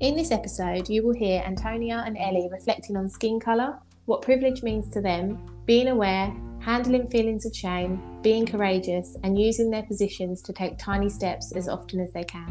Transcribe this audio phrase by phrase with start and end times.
[0.00, 4.62] In this episode, you will hear Antonia and Ellie reflecting on skin colour, what privilege
[4.62, 10.40] means to them, being aware, handling feelings of shame, being courageous, and using their positions
[10.40, 12.46] to take tiny steps as often as they can.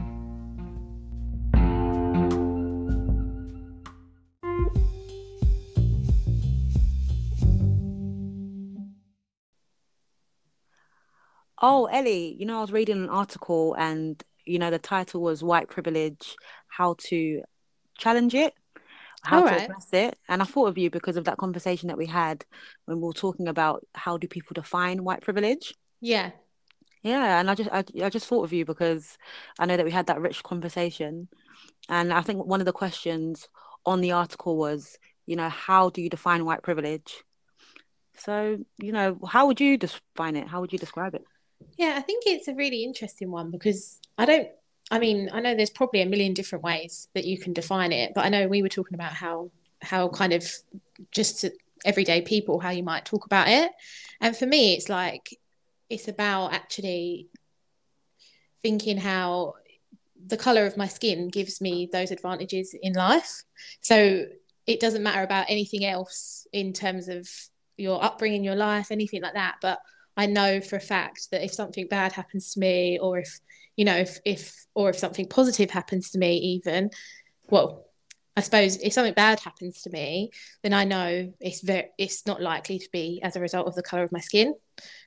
[11.60, 15.44] Oh, Ellie, you know, I was reading an article and, you know, the title was
[15.44, 16.36] White Privilege
[16.80, 17.44] How to
[17.98, 18.54] Challenge It,
[19.22, 19.64] How All to right.
[19.64, 20.18] Address It.
[20.30, 22.46] And I thought of you because of that conversation that we had
[22.86, 25.74] when we were talking about how do people define white privilege.
[26.02, 26.32] Yeah,
[27.04, 29.18] Yeah, and I just I, I just thought of you because
[29.58, 31.30] I know that we had that rich conversation.
[31.90, 33.48] And I think one of the questions
[33.86, 37.24] on the article was, you know, how do you define white privilege?
[38.18, 40.48] So, you know, how would you define it?
[40.48, 41.24] How would you describe it?
[41.78, 44.50] yeah, I think it's a really interesting one because I don't,
[44.92, 48.14] I mean, I know there's probably a million different ways that you can define it,
[48.16, 50.52] but I know we were talking about how, how kind of
[51.12, 51.46] just
[51.86, 53.72] everyday people, how you might talk about it.
[54.20, 55.38] And for me, it's like,
[55.90, 57.28] it's about actually
[58.62, 59.54] thinking how
[60.28, 63.44] the color of my skin gives me those advantages in life.
[63.82, 64.26] So
[64.68, 67.30] it doesn't matter about anything else in terms of
[67.78, 69.56] your upbringing, your life, anything like that.
[69.62, 69.80] But
[70.20, 73.40] I know for a fact that if something bad happens to me, or if
[73.78, 76.90] you know, if if or if something positive happens to me, even
[77.50, 77.86] well,
[78.36, 80.32] I suppose if something bad happens to me,
[80.62, 83.82] then I know it's very it's not likely to be as a result of the
[83.82, 84.56] color of my skin.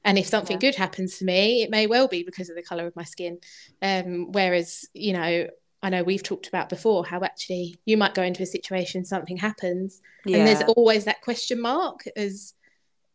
[0.02, 0.70] And if something Yeah.
[0.70, 3.38] good happens to me, it may well be because of the color of my skin.
[3.82, 5.46] Um, whereas, you know,
[5.82, 9.36] I know we've talked about before how actually you might go into a situation, something
[9.36, 12.54] happens, and there's always that question mark as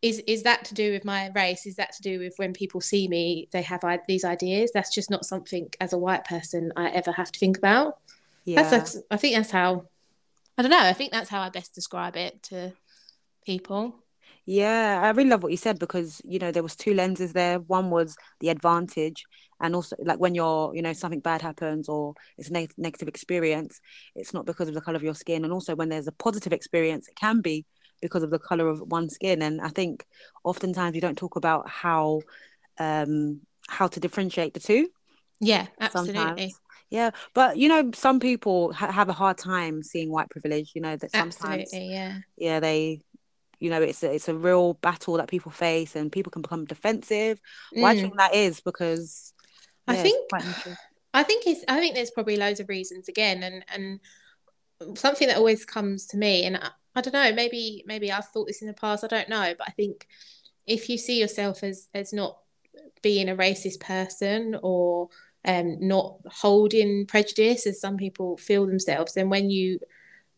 [0.02, 2.81] is is that to do with my race is that to do with when people
[2.81, 6.72] see me they have I- these ideas that's just not something as a white person
[6.76, 7.98] i ever have to think about
[8.45, 8.70] Yeah.
[8.72, 9.86] that's a, i think that's how
[10.58, 12.74] i don't know i think that's how i best describe it to
[13.46, 13.96] people
[14.46, 17.59] Yeah, I really love what you said because, you know, there was two lenses there.
[17.59, 19.25] One was the advantage
[19.59, 23.07] and also like when you're, you know, something bad happens or it's a neg negative
[23.07, 23.81] experience,
[24.16, 25.44] it's not because of the color of your skin.
[25.44, 27.66] And also when there's a positive experience, it can be
[28.02, 29.41] because of the color of one's skin.
[29.41, 30.06] And I think
[30.44, 32.22] oftentimes we don't talk about how
[32.80, 34.90] um how to differentiate the two
[35.40, 36.59] yeah absolutely sometimes.
[36.90, 40.81] Yeah, but you know, some people ha have a hard time seeing white privilege, you
[40.81, 43.02] know, that sometimes absolutely yeah yeah they
[43.59, 46.66] you know it's a, it's a real battle that people face and people can become
[46.66, 47.40] defensive
[47.80, 48.09] why do you Mm.
[48.09, 49.34] think that is because
[49.88, 50.31] i yeah, it's think
[51.13, 54.00] i think it's i think there's probably loads of reasons again and and
[54.97, 56.59] something that always comes to me and
[56.97, 59.68] I, don't know maybe maybe i've thought this in the past i don't know but
[59.68, 60.08] i think
[60.66, 62.38] if you see yourself as as not
[63.02, 65.09] being a racist person or
[65.46, 69.80] um, not holding prejudice as some people feel themselves, then when you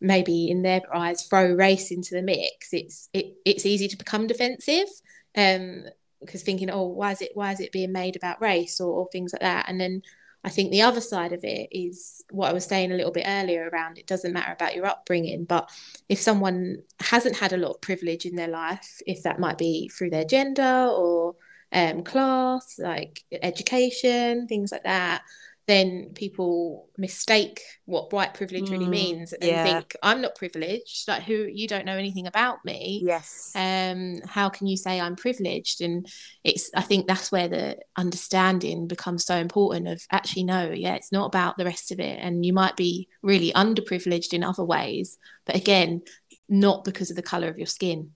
[0.00, 4.26] maybe in their eyes throw race into the mix, it's it, it's easy to become
[4.26, 4.88] defensive.
[5.36, 5.84] Um,
[6.20, 9.08] because thinking, oh, why is it why is it being made about race or, or
[9.10, 9.66] things like that?
[9.68, 10.02] And then
[10.42, 13.26] I think the other side of it is what I was saying a little bit
[13.26, 15.70] earlier around it doesn't matter about your upbringing, but
[16.08, 19.88] if someone hasn't had a lot of privilege in their life, if that might be
[19.88, 21.36] through their gender or
[21.72, 25.22] um, class, like education, things like that,
[25.70, 29.62] then people mistake what white privilege really Mm, means and yeah.
[29.62, 31.08] think I'm not privileged.
[31.08, 33.02] Like who you don't know anything about me.
[33.04, 35.80] yes Um, how can you say I'm privileged?
[35.80, 36.06] And
[36.44, 41.12] it's I think that's where the understanding becomes so important of actually no, yeah, it's
[41.12, 42.18] not about the rest of it.
[42.20, 46.02] And you might be really underprivileged in other ways, but again,
[46.48, 48.10] not because of the color of your skin.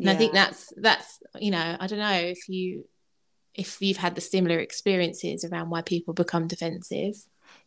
[0.00, 2.88] And I think that's that's you know I don't know if you
[3.54, 7.14] if you've had the similar experiences around why people become defensive.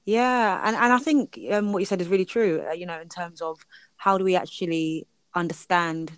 [0.05, 2.99] yeah and, and i think um, what you said is really true uh, you know
[2.99, 3.59] in terms of
[3.97, 6.11] how do we actually understand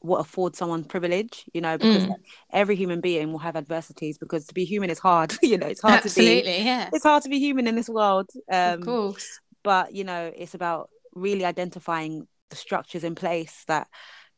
[0.00, 2.14] what affords someone privilege you know because Mm.
[2.52, 5.82] every human being will have adversities because to be human is hard you know it's
[5.82, 8.80] hard to be Absolutely, yeah, it's hard to be human in this world of um
[8.80, 9.40] course.
[9.64, 13.88] but you know it's about really identifying the structures in place that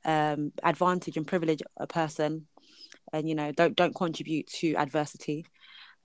[0.04, 2.46] um advantage and privilege a person
[3.12, 5.46] and you know don't don't contribute to adversity.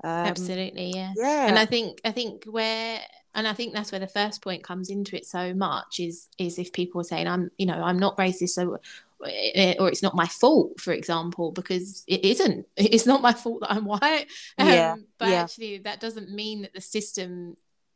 [0.04, 1.14] Um Absolutely, yeah.
[1.16, 1.48] yeah.
[1.48, 3.00] And I think I think where
[3.34, 6.58] and I think that's where the first point comes into it so much is is
[6.58, 8.78] if people are saying I'm you know I'm not racist so
[9.26, 12.66] eh, or it's not my fault for example because it isn't.
[12.78, 14.28] It's not my fault that I'm white.
[14.58, 15.42] Um, Yeah, but yeah.
[15.44, 17.56] actually that doesn't mean that the system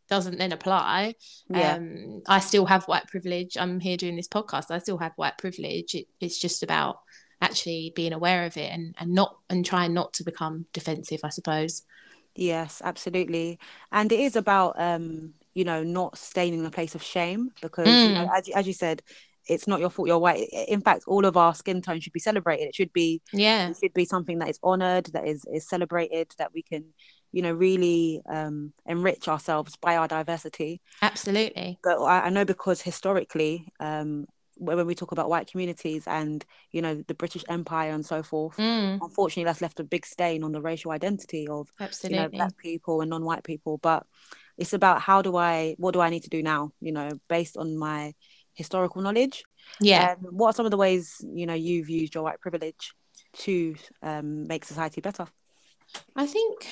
[0.09, 1.15] doesn't then apply.
[1.49, 1.75] Yeah.
[1.75, 3.57] Um I still have white privilege.
[3.57, 4.71] I'm here doing this podcast.
[4.71, 5.95] I still have white privilege.
[5.95, 6.99] It, it's just about
[7.41, 11.29] actually being aware of it and and not and trying not to become defensive I
[11.29, 11.83] suppose
[12.35, 13.59] Yes, absolutely.
[13.91, 17.87] And it is about um, you know, not staying in a place of shame because,
[17.87, 18.07] mm.
[18.07, 18.37] you know, mm.
[18.37, 19.01] as, as you said,
[19.47, 22.19] it's not your fault you're white in fact all of our skin tone should be
[22.19, 25.67] celebrated it should be yeah it should be something that is honored that is is
[25.67, 26.85] celebrated that we can
[27.31, 32.81] you know really um enrich ourselves by our diversity absolutely but i, I know because
[32.81, 34.27] historically um
[34.59, 38.57] when we talk about white communities and you know the British Empire and so forth,
[38.57, 38.99] mm.
[39.01, 42.17] unfortunately, that's left a big stain on the racial identity of Absolutely.
[42.17, 43.77] you know black people and non-white people.
[43.77, 44.05] But
[44.57, 46.71] it's about how do I, what do I need to do now?
[46.81, 48.13] You know, based on my
[48.53, 49.43] historical knowledge.
[49.79, 50.11] Yeah.
[50.11, 52.93] And what are some of the ways you know you've used your white privilege
[53.33, 55.27] to um, make society better?
[56.15, 56.67] I think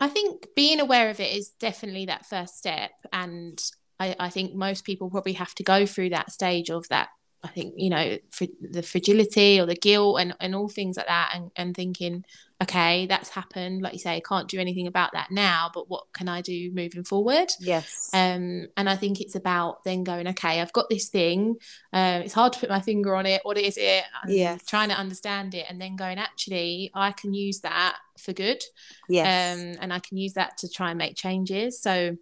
[0.00, 3.60] I think being aware of it is definitely that first step, and
[3.98, 7.08] I, I think most people probably have to go through that stage of that
[7.44, 8.18] I think you know
[8.60, 12.24] the fragility or the guilt and, and all things like that and, and thinking
[12.62, 13.82] okay that's happened.
[13.82, 16.70] Like you say I can't do anything about that now but what can I do
[16.72, 17.50] moving forward?
[17.58, 18.10] Yes.
[18.12, 21.56] Um and I think it's about then going okay I've got this thing.
[21.92, 24.04] Uh, it's hard to put my finger on it what is it?
[24.28, 28.62] Yeah trying to understand it and then going actually I can use that for good.
[29.08, 29.58] Yes.
[29.58, 31.80] Um and I can use that to try and make changes.
[31.80, 32.16] So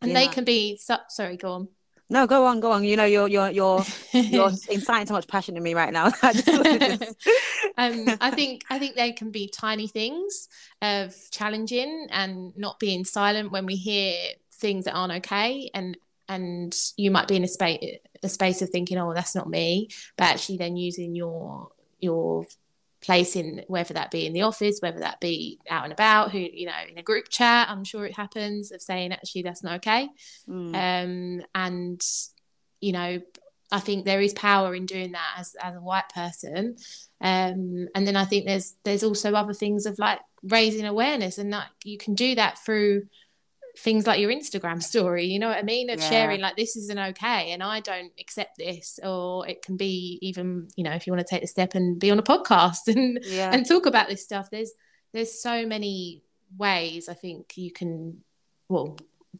[0.00, 0.20] and yeah.
[0.20, 1.68] they can be so, sorry go on
[2.10, 2.84] no, go on, go on.
[2.84, 6.06] You know, you're you're you're you're inciting so much passion in me right now.
[6.22, 10.48] um, I think I think they can be tiny things
[10.80, 14.14] of challenging and not being silent when we hear
[14.52, 18.70] things that aren't okay, and and you might be in a space a space of
[18.70, 21.68] thinking, oh, that's not me, but actually then using your
[22.00, 22.46] your
[23.00, 26.38] place in whether that be in the office whether that be out and about who
[26.38, 29.76] you know in a group chat i'm sure it happens of saying actually that's not
[29.76, 30.08] okay
[30.48, 30.74] mm.
[30.74, 32.00] um and
[32.80, 33.20] you know
[33.70, 36.76] i think there is power in doing that as as a white person
[37.20, 41.52] um and then i think there's there's also other things of like raising awareness and
[41.52, 43.02] that you can do that through
[43.78, 45.90] things like your Instagram story, you know what I mean?
[45.90, 46.10] Of yeah.
[46.10, 48.98] sharing like this isn't okay and I don't accept this.
[49.02, 51.98] Or it can be even, you know, if you want to take the step and
[51.98, 53.52] be on a podcast and yeah.
[53.52, 54.50] and talk about this stuff.
[54.50, 54.72] There's
[55.12, 56.22] there's so many
[56.56, 58.22] ways I think you can
[58.68, 58.98] well,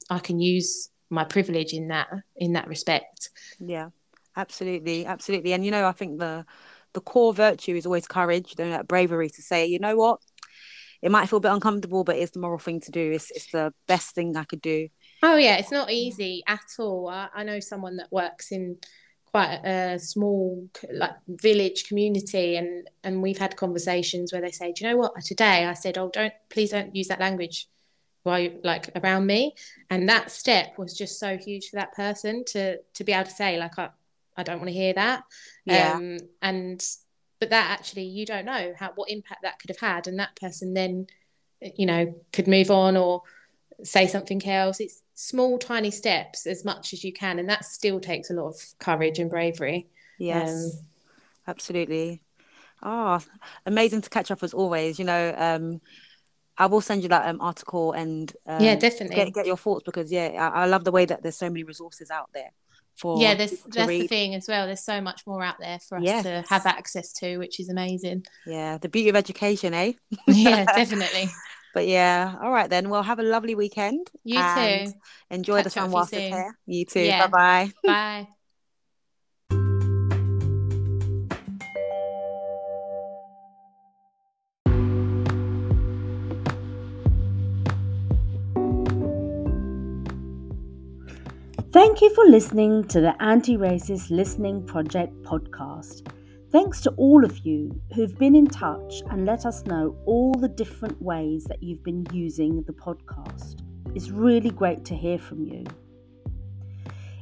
[0.08, 3.30] I can use my privilege in that in that respect.
[3.58, 3.90] Yeah.
[4.36, 5.04] Absolutely.
[5.04, 5.52] Absolutely.
[5.52, 6.46] And you know, I think the
[6.94, 10.20] the core virtue is always courage, you know, that bravery to say, you know what,
[11.02, 13.12] it might feel a bit uncomfortable, but it's the moral thing to do.
[13.12, 14.88] It's it's the best thing I could do.
[15.22, 17.08] Oh yeah, it's not easy at all.
[17.08, 18.78] I, I know someone that works in
[19.30, 24.84] quite a small like village community and and we've had conversations where they say do
[24.84, 27.68] you know what today i said oh don't please don't use that language
[28.22, 29.54] while you like around me
[29.90, 33.30] and that step was just so huge for that person to to be able to
[33.30, 33.90] say like i,
[34.36, 35.24] I don't want to hear that
[35.66, 35.92] yeah.
[35.94, 36.82] um and
[37.40, 40.34] but that actually you don't know how what impact that could have had and that
[40.36, 41.06] person then
[41.76, 43.22] you know could move on or
[43.84, 44.80] say something else.
[44.80, 48.48] It's small tiny steps as much as you can and that still takes a lot
[48.48, 49.86] of courage and bravery.
[50.18, 50.48] Yes.
[50.48, 50.86] Um,
[51.46, 52.22] absolutely.
[52.82, 53.20] Oh
[53.66, 55.80] amazing to catch up as always you know um
[56.60, 59.14] I will send you that um, article and um, yeah, definitely.
[59.14, 61.62] get, get your thoughts because yeah, I, I love the way that there's so many
[61.62, 62.50] resources out there
[62.98, 64.02] for yeah there's that's read.
[64.02, 64.66] the thing as well.
[64.66, 66.24] There's so much more out there for us yes.
[66.24, 68.24] to have access to which is amazing.
[68.46, 69.92] Yeah the beauty of education eh?
[70.28, 71.30] Yeah definitely.
[71.74, 72.90] But yeah all right then.
[72.90, 74.92] Well have a lovely weekend you too.
[75.30, 76.58] enjoy Catch the sun whilst it's here.
[76.66, 77.00] You too.
[77.00, 77.26] Yeah.
[77.28, 78.28] bye bye bye
[91.70, 96.10] Thank you for listening to the Anti Racist Listening Project podcast.
[96.50, 100.48] Thanks to all of you who've been in touch and let us know all the
[100.48, 103.60] different ways that you've been using the podcast.
[103.94, 105.66] It's really great to hear from you.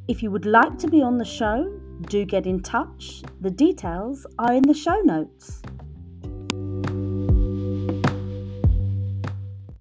[0.07, 3.25] If you would like to be on the show, do get in touch.
[3.41, 5.61] The details are in the show notes.